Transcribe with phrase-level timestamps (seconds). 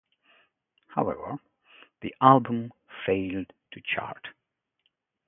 [0.87, 1.37] However,
[2.01, 2.73] the album
[3.05, 4.29] failed to chart.